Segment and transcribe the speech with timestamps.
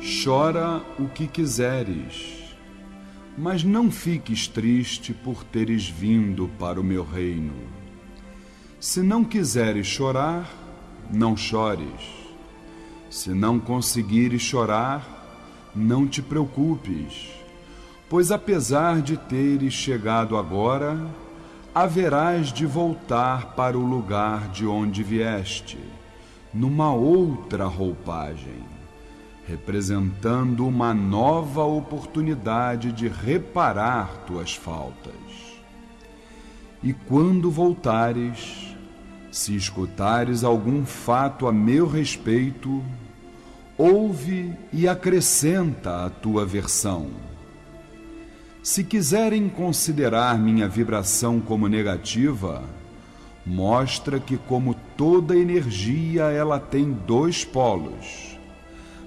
[0.00, 2.54] Chora o que quiseres,
[3.36, 7.52] mas não fiques triste por teres vindo para o meu reino.
[8.78, 10.48] Se não quiseres chorar,
[11.12, 11.90] não chores.
[13.10, 15.04] Se não conseguires chorar,
[15.74, 17.30] não te preocupes,
[18.08, 20.96] pois apesar de teres chegado agora,
[21.74, 25.78] haverás de voltar para o lugar de onde vieste,
[26.54, 28.77] numa outra roupagem
[29.48, 35.14] representando uma nova oportunidade de reparar tuas faltas.
[36.82, 38.76] E quando voltares,
[39.32, 42.84] se escutares algum fato a meu respeito,
[43.78, 47.08] ouve e acrescenta a tua versão.
[48.62, 52.62] Se quiserem considerar minha vibração como negativa,
[53.46, 58.37] mostra que, como toda energia, ela tem dois polos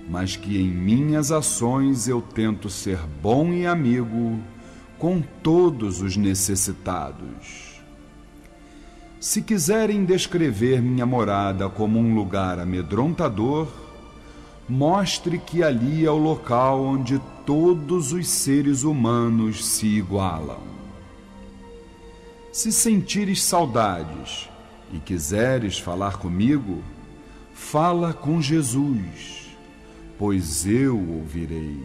[0.10, 4.40] mas que em minhas ações eu tento ser bom e amigo
[4.98, 7.82] com todos os necessitados.
[9.20, 13.68] Se quiserem descrever minha morada como um lugar amedrontador,
[14.68, 20.62] mostre que ali é o local onde todos os seres humanos se igualam.
[22.52, 24.50] Se sentires saudades
[24.94, 26.84] e quiseres falar comigo,
[27.54, 29.41] fala com Jesus
[30.22, 31.84] pois eu ouvirei.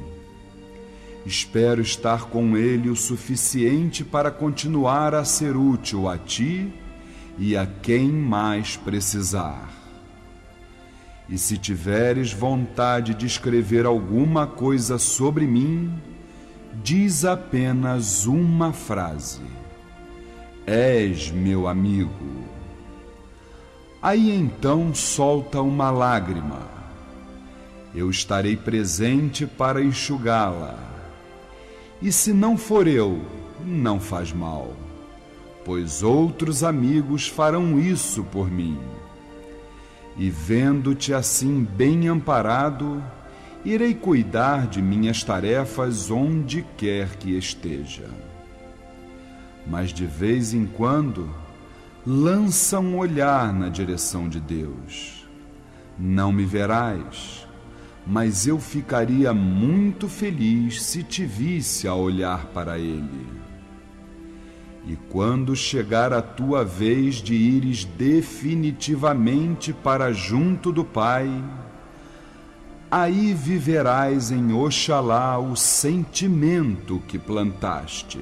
[1.25, 6.71] Espero estar com ele o suficiente para continuar a ser útil a ti
[7.39, 9.71] e a quem mais precisar.
[11.31, 15.91] E se tiveres vontade de escrever alguma coisa sobre mim,
[16.85, 19.41] diz apenas uma frase:
[20.67, 22.45] És meu amigo.
[24.03, 26.76] Aí então solta uma lágrima
[27.97, 30.79] eu estarei presente para enxugá-la.
[32.03, 33.23] E se não for eu,
[33.65, 34.77] não faz mal,
[35.65, 38.79] pois outros amigos farão isso por mim.
[40.19, 43.03] E vendo-te assim bem amparado,
[43.65, 48.11] irei cuidar de minhas tarefas onde quer que esteja.
[49.67, 51.35] Mas de vez em quando,
[52.07, 55.27] lança um olhar na direção de Deus.
[55.99, 57.46] Não me verás
[58.07, 63.27] mas eu ficaria muito feliz se te visse a olhar para ele.
[64.87, 71.29] E quando chegar a tua vez de ires definitivamente para junto do Pai,
[72.89, 78.21] aí viverás em Oxalá o sentimento que plantaste.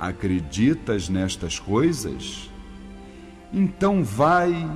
[0.00, 2.50] Acreditas nestas coisas?
[3.52, 4.66] Então vai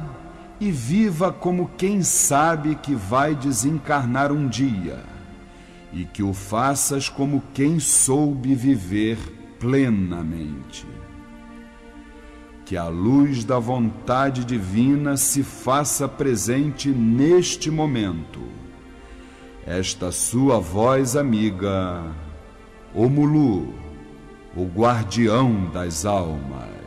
[0.61, 5.03] e viva como quem sabe que vai desencarnar um dia,
[5.93, 9.19] e que o faças como quem soube viver
[9.59, 10.87] plenamente.
[12.65, 18.41] Que a luz da vontade divina se faça presente neste momento.
[19.67, 22.05] Esta sua voz amiga,
[22.95, 23.09] o
[24.57, 26.78] o guardião das almas.